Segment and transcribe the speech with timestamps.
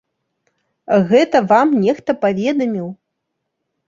[1.11, 2.87] Гэта вам нехта паведаміў!